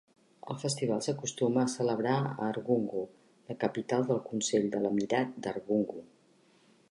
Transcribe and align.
El 0.51 0.57
festival 0.61 1.01
s'acostuma 1.07 1.65
a 1.65 1.71
celebrar 1.73 2.15
a 2.29 2.31
Argungu, 2.47 3.03
la 3.51 3.57
capital 3.65 4.09
del 4.09 4.23
Consell 4.31 4.67
de 4.77 4.83
l'Emirat 4.87 5.41
d'Argungu. 5.47 6.05